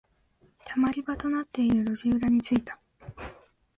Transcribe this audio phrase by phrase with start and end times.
[0.65, 2.79] 溜まり場となっている路地裏に着いた。